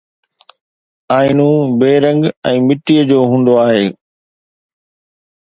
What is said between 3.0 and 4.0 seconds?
جو هوندو آهي